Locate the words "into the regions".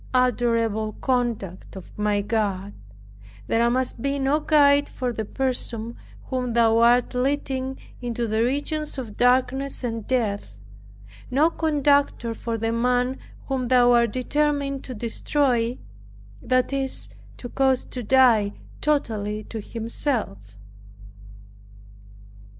8.01-8.97